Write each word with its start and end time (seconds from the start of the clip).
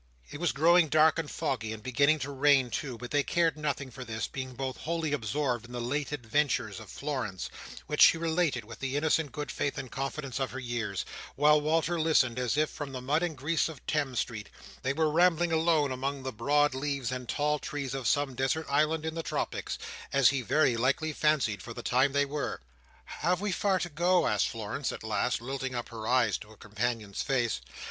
It 0.31 0.39
was 0.39 0.51
growing 0.51 0.87
dark 0.89 1.19
and 1.19 1.29
foggy, 1.29 1.71
and 1.71 1.83
beginning 1.83 2.17
to 2.25 2.31
rain 2.31 2.71
too; 2.71 2.97
but 2.97 3.11
they 3.11 3.21
cared 3.21 3.55
nothing 3.55 3.91
for 3.91 4.03
this: 4.03 4.27
being 4.27 4.55
both 4.55 4.77
wholly 4.77 5.13
absorbed 5.13 5.63
in 5.67 5.73
the 5.73 5.79
late 5.79 6.11
adventures 6.11 6.79
of 6.79 6.89
Florence, 6.89 7.51
which 7.85 8.01
she 8.01 8.17
related 8.17 8.65
with 8.65 8.79
the 8.79 8.97
innocent 8.97 9.31
good 9.31 9.51
faith 9.51 9.77
and 9.77 9.91
confidence 9.91 10.39
of 10.39 10.49
her 10.49 10.59
years, 10.59 11.05
while 11.35 11.61
Walter 11.61 11.99
listened 11.99 12.39
as 12.39 12.57
if, 12.57 12.71
far 12.71 12.77
from 12.87 12.93
the 12.93 13.01
mud 13.01 13.21
and 13.21 13.37
grease 13.37 13.69
of 13.69 13.85
Thames 13.85 14.19
Street, 14.21 14.49
they 14.81 14.91
were 14.91 15.11
rambling 15.11 15.51
alone 15.51 15.91
among 15.91 16.23
the 16.23 16.33
broad 16.33 16.73
leaves 16.73 17.11
and 17.11 17.29
tall 17.29 17.59
trees 17.59 17.93
of 17.93 18.07
some 18.07 18.33
desert 18.33 18.65
island 18.67 19.05
in 19.05 19.13
the 19.13 19.21
tropics—as 19.21 20.29
he 20.29 20.41
very 20.41 20.75
likely 20.77 21.13
fancied, 21.13 21.61
for 21.61 21.75
the 21.75 21.83
time, 21.83 22.11
they 22.11 22.25
were. 22.25 22.59
"Have 23.05 23.39
we 23.39 23.51
far 23.51 23.77
to 23.77 23.89
go?" 23.89 24.25
asked 24.25 24.47
Florence 24.49 24.91
at 24.91 25.03
last, 25.03 25.41
lilting 25.41 25.75
up 25.75 25.89
her 25.89 26.07
eyes 26.07 26.39
to 26.39 26.49
her 26.49 26.57
companion's 26.57 27.21
face. 27.21 27.61